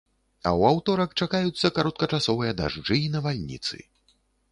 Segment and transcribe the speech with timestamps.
[0.43, 3.83] А ў аўторак чакаюцца кароткачасовыя дажджы і навальніцы.